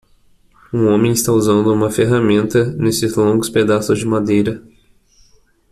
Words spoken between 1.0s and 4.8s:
está usando uma ferramenta nesses longos pedaços de madeira.